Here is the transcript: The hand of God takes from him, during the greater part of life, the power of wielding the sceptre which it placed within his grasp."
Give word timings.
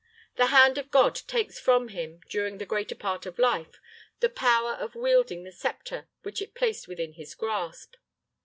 The 0.35 0.47
hand 0.47 0.79
of 0.79 0.89
God 0.89 1.13
takes 1.27 1.59
from 1.59 1.89
him, 1.89 2.21
during 2.27 2.57
the 2.57 2.65
greater 2.65 2.95
part 2.95 3.27
of 3.27 3.37
life, 3.37 3.79
the 4.19 4.29
power 4.31 4.71
of 4.73 4.95
wielding 4.95 5.43
the 5.43 5.51
sceptre 5.51 6.07
which 6.23 6.41
it 6.41 6.55
placed 6.55 6.87
within 6.87 7.13
his 7.13 7.35
grasp." 7.35 7.93